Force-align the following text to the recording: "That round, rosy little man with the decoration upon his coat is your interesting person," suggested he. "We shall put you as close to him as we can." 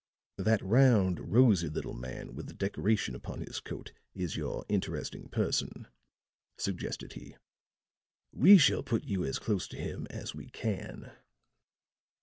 "That 0.39 0.63
round, 0.63 1.31
rosy 1.31 1.69
little 1.69 1.93
man 1.93 2.33
with 2.33 2.47
the 2.47 2.55
decoration 2.55 3.13
upon 3.13 3.41
his 3.41 3.59
coat 3.59 3.91
is 4.15 4.35
your 4.35 4.65
interesting 4.67 5.29
person," 5.29 5.85
suggested 6.57 7.13
he. 7.13 7.35
"We 8.31 8.57
shall 8.57 8.81
put 8.81 9.03
you 9.03 9.23
as 9.23 9.37
close 9.37 9.67
to 9.67 9.77
him 9.77 10.07
as 10.09 10.33
we 10.33 10.49
can." 10.49 11.11